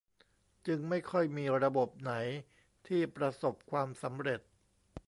[0.67, 2.13] จึงไม่ค่อยมีระบบไหน
[2.87, 4.41] ที่ประสบความสำเร็จ